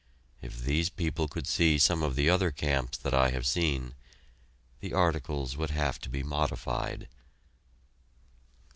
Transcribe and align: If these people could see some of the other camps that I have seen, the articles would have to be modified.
If 0.41 0.57
these 0.57 0.89
people 0.89 1.27
could 1.27 1.45
see 1.45 1.77
some 1.77 2.01
of 2.01 2.15
the 2.15 2.27
other 2.27 2.49
camps 2.49 2.97
that 2.97 3.13
I 3.13 3.29
have 3.29 3.45
seen, 3.45 3.93
the 4.79 4.93
articles 4.93 5.55
would 5.55 5.69
have 5.69 5.99
to 5.99 6.09
be 6.09 6.23
modified. 6.23 7.07